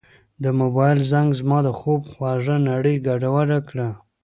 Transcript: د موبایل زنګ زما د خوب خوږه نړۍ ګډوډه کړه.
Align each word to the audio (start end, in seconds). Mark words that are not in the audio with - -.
د 0.43 0.45
موبایل 0.59 0.99
زنګ 1.11 1.29
زما 1.39 1.59
د 1.63 1.69
خوب 1.79 2.01
خوږه 2.11 2.55
نړۍ 2.69 2.95
ګډوډه 3.07 3.59
کړه. 3.69 3.89